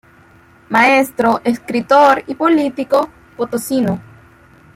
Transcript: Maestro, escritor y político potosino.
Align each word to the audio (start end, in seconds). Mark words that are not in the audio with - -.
Maestro, 0.69 1.41
escritor 1.43 2.23
y 2.25 2.33
político 2.33 3.07
potosino. 3.37 4.01